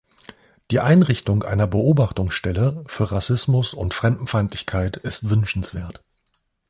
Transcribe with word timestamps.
Die 0.71 0.79
Einrichtung 0.79 1.43
einer 1.43 1.67
Beobachtungsstelle 1.67 2.83
für 2.87 3.11
Rassismus 3.11 3.75
und 3.75 3.93
Fremdenfeindlichkeit 3.93 4.97
ist 4.97 5.29
wünschenswert. 5.29 6.01